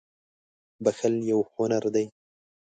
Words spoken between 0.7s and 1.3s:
•بښل